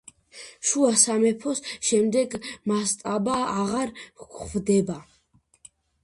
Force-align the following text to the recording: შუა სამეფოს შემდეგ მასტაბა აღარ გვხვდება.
შუა 0.67 0.87
სამეფოს 0.99 1.59
შემდეგ 1.89 2.33
მასტაბა 2.71 3.35
აღარ 3.65 3.91
გვხვდება. 4.23 4.97